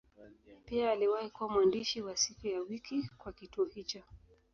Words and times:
Pia 0.65 0.91
aliwahi 0.91 1.29
kuwa 1.29 1.49
mwandishi 1.49 2.01
wa 2.01 2.17
siku 2.17 2.47
ya 2.47 2.59
wiki 2.59 3.09
kwa 3.17 3.33
kituo 3.33 3.65
hicho. 3.65 4.03